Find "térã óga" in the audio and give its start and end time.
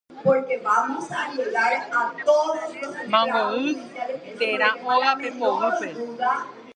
4.39-5.11